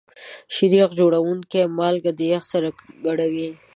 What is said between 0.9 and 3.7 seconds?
جوړونکي مالګه د یخ سره ګډوي.